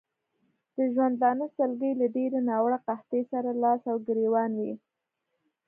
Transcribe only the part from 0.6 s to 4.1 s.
د ژوندانه سلګۍ له ډېرې ناوړه قحطۍ سره لاس او